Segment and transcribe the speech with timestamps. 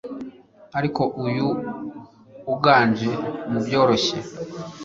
[0.77, 1.47] Ariko uyu
[2.53, 3.11] uganje
[3.51, 4.17] mubworoshye